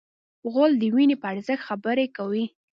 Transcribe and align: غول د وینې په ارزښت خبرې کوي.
غول 0.51 0.71
د 0.79 0.83
وینې 0.95 1.15
په 1.21 1.25
ارزښت 1.33 1.65
خبرې 1.67 2.05
کوي. 2.17 2.45